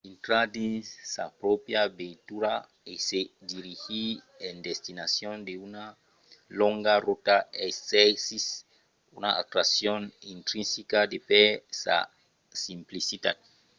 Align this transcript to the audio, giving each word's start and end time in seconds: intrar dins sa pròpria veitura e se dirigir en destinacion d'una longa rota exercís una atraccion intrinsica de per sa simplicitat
intrar 0.13 0.45
dins 0.57 0.85
sa 1.13 1.23
pròpria 1.41 1.81
veitura 2.01 2.53
e 2.91 2.93
se 3.07 3.21
dirigir 3.51 4.09
en 4.47 4.55
destinacion 4.69 5.35
d'una 5.47 5.85
longa 6.59 6.95
rota 7.07 7.37
exercís 7.67 8.45
una 9.17 9.31
atraccion 9.41 10.01
intrinsica 10.35 10.99
de 11.11 11.19
per 11.29 11.49
sa 11.83 11.97
simplicitat 12.65 13.37